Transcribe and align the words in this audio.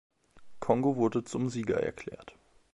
Kongo 0.61 0.95
wurde 0.95 1.23
zum 1.23 1.47
Sieger 1.47 1.79
erklärt. 1.79 2.33